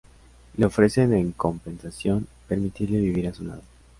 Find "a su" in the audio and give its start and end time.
3.27-3.43